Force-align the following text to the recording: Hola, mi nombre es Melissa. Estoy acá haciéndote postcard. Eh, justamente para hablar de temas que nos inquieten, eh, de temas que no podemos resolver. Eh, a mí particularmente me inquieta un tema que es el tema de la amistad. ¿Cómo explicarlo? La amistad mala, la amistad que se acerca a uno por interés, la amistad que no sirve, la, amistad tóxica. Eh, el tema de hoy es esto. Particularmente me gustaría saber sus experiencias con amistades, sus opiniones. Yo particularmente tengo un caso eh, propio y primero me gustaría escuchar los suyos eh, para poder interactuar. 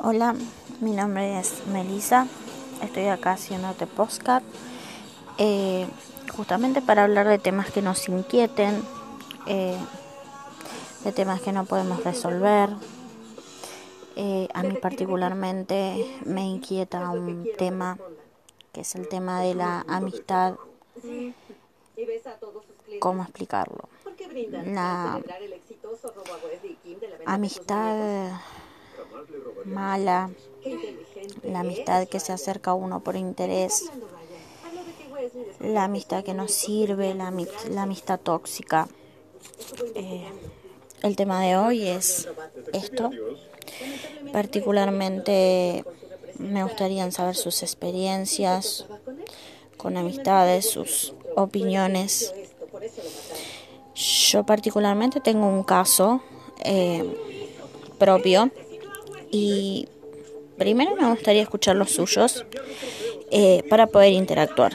Hola, 0.00 0.36
mi 0.80 0.92
nombre 0.92 1.40
es 1.40 1.66
Melissa. 1.66 2.28
Estoy 2.80 3.06
acá 3.06 3.32
haciéndote 3.32 3.88
postcard. 3.88 4.44
Eh, 5.38 5.88
justamente 6.36 6.80
para 6.80 7.02
hablar 7.02 7.26
de 7.26 7.38
temas 7.40 7.72
que 7.72 7.82
nos 7.82 8.08
inquieten, 8.08 8.80
eh, 9.48 9.76
de 11.02 11.10
temas 11.10 11.40
que 11.40 11.50
no 11.50 11.64
podemos 11.64 12.04
resolver. 12.04 12.70
Eh, 14.14 14.46
a 14.54 14.62
mí 14.62 14.76
particularmente 14.80 16.20
me 16.24 16.46
inquieta 16.46 17.10
un 17.10 17.48
tema 17.58 17.98
que 18.72 18.82
es 18.82 18.94
el 18.94 19.08
tema 19.08 19.40
de 19.40 19.56
la 19.56 19.84
amistad. 19.88 20.54
¿Cómo 23.00 23.24
explicarlo? 23.24 23.88
La 24.64 25.20
amistad 27.26 28.30
mala, 29.64 30.30
la 31.42 31.60
amistad 31.60 32.06
que 32.08 32.20
se 32.20 32.32
acerca 32.32 32.72
a 32.72 32.74
uno 32.74 33.00
por 33.00 33.16
interés, 33.16 33.90
la 35.60 35.84
amistad 35.84 36.24
que 36.24 36.34
no 36.34 36.48
sirve, 36.48 37.14
la, 37.14 37.28
amistad 37.28 38.20
tóxica. 38.20 38.88
Eh, 39.94 40.26
el 41.02 41.16
tema 41.16 41.42
de 41.42 41.56
hoy 41.56 41.86
es 41.86 42.28
esto. 42.72 43.10
Particularmente 44.32 45.84
me 46.38 46.62
gustaría 46.62 47.10
saber 47.10 47.36
sus 47.36 47.62
experiencias 47.62 48.86
con 49.76 49.96
amistades, 49.96 50.70
sus 50.70 51.14
opiniones. 51.36 52.34
Yo 53.94 54.44
particularmente 54.44 55.20
tengo 55.20 55.46
un 55.46 55.64
caso 55.64 56.22
eh, 56.64 57.04
propio 57.98 58.50
y 59.30 59.88
primero 60.56 60.96
me 60.96 61.08
gustaría 61.08 61.42
escuchar 61.42 61.76
los 61.76 61.90
suyos 61.90 62.44
eh, 63.30 63.62
para 63.68 63.86
poder 63.86 64.12
interactuar. 64.12 64.72